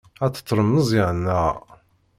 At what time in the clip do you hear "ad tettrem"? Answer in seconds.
0.25-0.69